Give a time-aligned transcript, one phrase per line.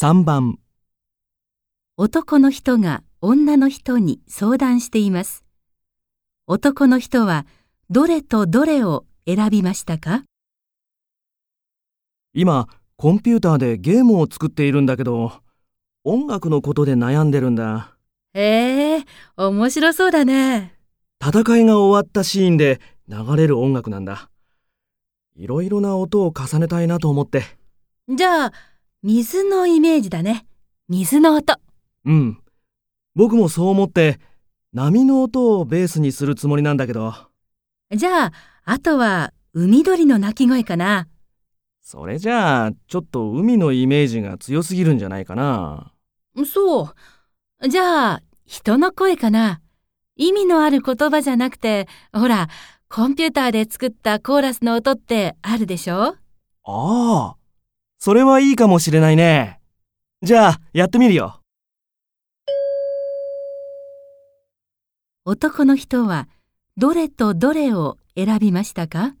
[0.00, 0.60] 3番、
[1.96, 5.44] 男の人が女の人に相談しています。
[6.46, 7.46] 男の人は
[7.90, 10.22] どれとどれを選びましたか？
[12.32, 15.32] 今、コンピューターでゲームを作っているんだけど、
[16.04, 17.96] 音楽のことで悩んでるんだ。
[18.34, 19.04] ええ
[19.36, 20.78] 面白そうだね。
[21.20, 24.30] 戦いが終わったシーンで流れる音楽なんだ。
[25.34, 27.42] いろいろな音を重ねたいなと思って。
[28.08, 28.52] じゃあ、
[29.02, 30.44] 水のイメージだね。
[30.88, 31.54] 水の音。
[32.04, 32.42] うん。
[33.14, 34.18] 僕もそう思って、
[34.72, 37.14] 波の音をベースにするつもりなんだけど、
[37.94, 38.32] じゃあ、
[38.64, 41.06] あとは海鳥の鳴き声かな。
[41.80, 45.92] それじゃあ、ちょっと海のイメージが強すぎるんじゃないかな。
[46.44, 46.92] そ
[47.62, 47.68] う。
[47.68, 49.60] じゃあ、人の声かな。
[50.16, 52.48] 意味のある言葉じゃなくて、ほら、
[52.88, 56.02] コンピューターで作ったコーラスの音ってあるでしょ？
[56.04, 56.16] あ
[56.64, 57.36] あ、
[57.98, 59.60] それはいいかもしれないね。
[60.22, 61.40] じゃあ、やってみるよ。
[65.24, 66.28] 男の人は
[66.76, 69.17] どれとどれを選びましたか？